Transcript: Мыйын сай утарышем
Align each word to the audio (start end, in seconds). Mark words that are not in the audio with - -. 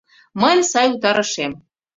Мыйын 0.41 0.61
сай 0.71 0.87
утарышем 0.95 1.53